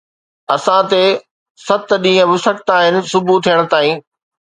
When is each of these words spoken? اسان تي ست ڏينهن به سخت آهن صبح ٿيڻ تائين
اسان 0.55 0.87
تي 0.93 1.01
ست 1.65 1.93
ڏينهن 2.05 2.29
به 2.31 2.37
سخت 2.45 2.67
آهن 2.77 2.95
صبح 3.11 3.35
ٿيڻ 3.49 3.59
تائين 3.75 3.97